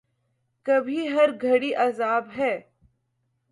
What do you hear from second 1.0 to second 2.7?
ہر گھڑی عذاب ہے